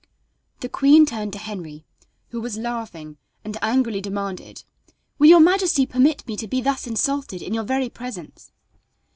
[0.61, 1.85] The queen turned to Henry,
[2.29, 4.63] who was laughing, and angrily demanded:
[5.19, 8.51] "Will your majesty permit me to be thus insulted in your very presence?"